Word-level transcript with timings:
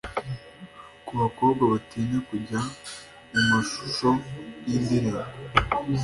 Ku 1.05 1.11
bakobwa 1.21 1.61
batinya 1.71 2.19
kujya 2.29 2.59
mu 3.31 3.41
mashusho 3.51 4.09
y’indirimbo 4.67 5.21